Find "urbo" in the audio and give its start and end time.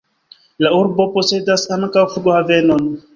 0.77-1.05